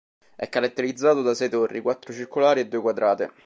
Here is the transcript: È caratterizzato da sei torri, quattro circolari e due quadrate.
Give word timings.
È 0.35 0.49
caratterizzato 0.49 1.21
da 1.21 1.35
sei 1.35 1.47
torri, 1.47 1.79
quattro 1.79 2.11
circolari 2.11 2.61
e 2.61 2.67
due 2.67 2.81
quadrate. 2.81 3.31